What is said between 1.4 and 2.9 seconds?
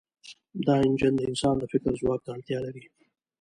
د فکر ځواک ته اړتیا لري.